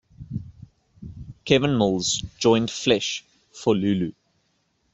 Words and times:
Kevin 1.45 1.77
Mills 1.77 2.23
joined 2.39 2.71
Flesh 2.71 3.23
for 3.53 3.75
Lulu. 3.75 4.13